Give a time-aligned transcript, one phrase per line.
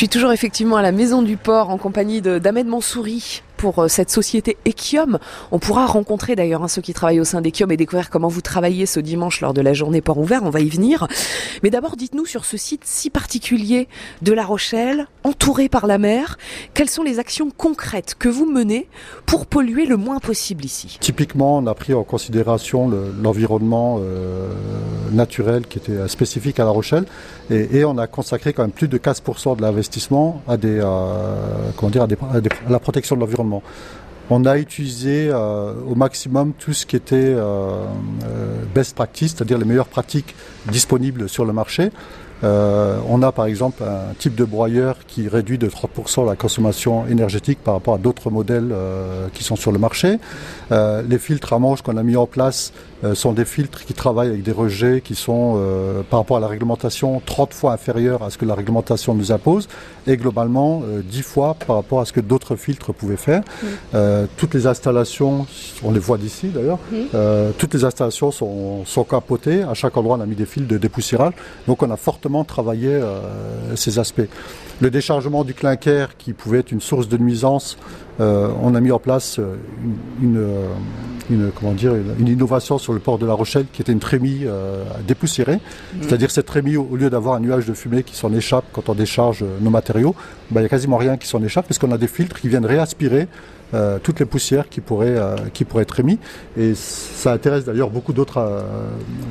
[0.00, 4.10] suis toujours effectivement à la Maison du Port en compagnie d'Ahmed Mansouri pour euh, cette
[4.10, 5.18] société Equium.
[5.52, 8.40] On pourra rencontrer d'ailleurs hein, ceux qui travaillent au sein d'Equium et découvrir comment vous
[8.40, 10.42] travaillez ce dimanche lors de la journée Port ouvert.
[10.44, 11.06] On va y venir.
[11.62, 13.86] Mais d'abord, dites-nous sur ce site si particulier
[14.22, 16.38] de La Rochelle, entouré par la mer,
[16.72, 18.88] quelles sont les actions concrètes que vous menez
[19.26, 20.96] pour polluer le moins possible ici?
[20.98, 22.90] Typiquement, on a pris en considération
[23.22, 24.48] l'environnement euh,
[25.12, 27.04] naturel qui était spécifique à La Rochelle
[27.50, 30.82] et, on a consacré quand même plus de 15% de l'investissement euh,
[31.90, 33.49] à la protection de l'environnement.
[34.32, 37.84] On a utilisé euh, au maximum tout ce qui était euh,
[38.24, 40.36] euh, best practice, c'est-à-dire les meilleures pratiques
[40.70, 41.90] disponibles sur le marché.
[42.42, 47.58] On a par exemple un type de broyeur qui réduit de 30% la consommation énergétique
[47.62, 48.74] par rapport à d'autres modèles
[49.34, 50.18] qui sont sur le marché.
[50.70, 52.72] les filtres à manche qu'on a mis en place
[53.02, 56.40] euh, sont des filtres qui travaillent avec des rejets qui sont, euh, par rapport à
[56.40, 59.68] la réglementation, 30 fois inférieurs à ce que la réglementation nous impose
[60.06, 63.42] et globalement 10 euh, fois par rapport à ce que d'autres filtres pouvaient faire.
[64.36, 65.46] toutes les installations,
[65.82, 66.78] on les voit d'ici d'ailleurs,
[67.58, 69.62] toutes les installations sont, sont capotées.
[69.62, 71.32] À chaque endroit, on a mis des fils de dépoussiérage.
[71.66, 73.00] Donc on a fortement travaillé
[73.74, 74.28] ces aspects.
[74.80, 77.76] Le déchargement du clinker qui pouvait être une source de nuisance,
[78.18, 79.40] on a mis en place
[80.22, 80.46] une,
[81.30, 84.40] une, comment dire, une innovation sur le port de La Rochelle qui était une trémie
[84.44, 85.56] euh, dépoussiérée.
[85.56, 85.98] Mmh.
[86.02, 88.94] C'est-à-dire cette trémie, au lieu d'avoir un nuage de fumée qui s'en échappe quand on
[88.94, 90.14] décharge euh, nos matériaux,
[90.50, 92.48] ben, il n'y a quasiment rien qui s'en échappe parce qu'on a des filtres qui
[92.48, 93.28] viennent réaspirer
[93.72, 95.16] euh, toutes les poussières qui pourraient,
[95.52, 96.18] qui pourraient être émises.
[96.56, 98.64] Et ça intéresse d'ailleurs beaucoup d'autres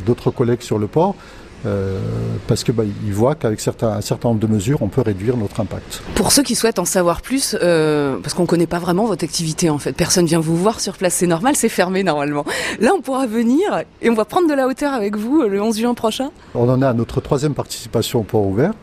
[0.05, 1.16] d'autres collègues sur le port.
[1.65, 1.99] Euh,
[2.47, 5.59] parce que bah, voient qu'avec certains, un certain nombre de mesures, on peut réduire notre
[5.59, 6.02] impact.
[6.15, 9.23] Pour ceux qui souhaitent en savoir plus, euh, parce qu'on ne connaît pas vraiment votre
[9.23, 12.45] activité en fait, personne vient vous voir sur place, c'est normal, c'est fermé normalement.
[12.80, 15.77] Là, on pourra venir et on va prendre de la hauteur avec vous le 11
[15.77, 16.30] juin prochain.
[16.55, 18.73] On en à notre troisième participation au port ouvert.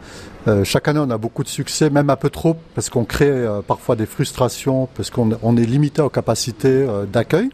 [0.48, 3.28] Euh, chaque année, on a beaucoup de succès, même un peu trop, parce qu'on crée
[3.28, 7.50] euh, parfois des frustrations, parce qu'on on est limité aux capacités euh, d'accueil.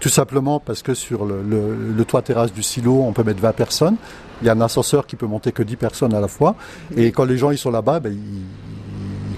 [0.00, 3.40] Tout simplement parce que sur le, le, le, toit terrasse du silo, on peut mettre
[3.40, 3.96] 20 personnes.
[4.40, 6.54] Il y a un ascenseur qui peut monter que 10 personnes à la fois.
[6.96, 8.42] Et quand les gens ils sont là-bas, ben, ils,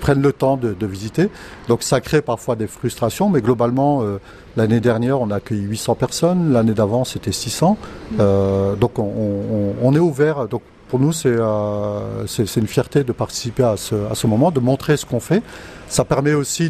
[0.00, 1.28] prennent le temps de, de, visiter.
[1.68, 4.18] Donc ça crée parfois des frustrations, mais globalement, euh,
[4.56, 6.52] l'année dernière, on a accueilli 800 personnes.
[6.54, 7.76] L'année d'avant, c'était 600.
[8.18, 10.48] Euh, donc on, on, on, est ouvert.
[10.90, 15.20] Pour nous, euh, c'est une fierté de participer à ce, moment, de montrer ce qu'on
[15.20, 15.40] fait.
[15.86, 16.68] Ça permet aussi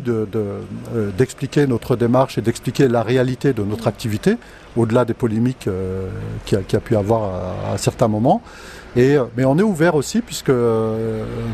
[1.16, 4.36] d'expliquer euh, notre démarche et d'expliquer la réalité de notre activité,
[4.76, 6.08] au-delà des polémiques euh,
[6.44, 7.30] qu'il y, a pu avoir
[7.72, 8.42] à, certains moments.
[8.94, 10.52] Mais on est ouvert aussi puisque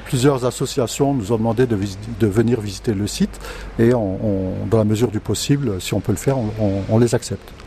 [0.06, 3.38] plusieurs associations nous ont demandé de, venir visiter le site
[3.78, 6.36] et dans la mesure du possible, si on peut le faire,
[6.88, 7.56] on les accepte.